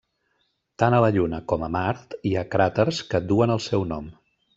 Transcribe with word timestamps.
Tant 0.83 0.95
a 0.99 1.01
la 1.03 1.11
Lluna 1.17 1.39
com 1.53 1.65
a 1.67 1.69
Mart 1.75 2.15
hi 2.29 2.31
ha 2.39 2.45
cràters 2.55 3.03
que 3.13 3.21
duen 3.33 3.55
el 3.57 3.63
seu 3.67 3.87
nom. 3.93 4.09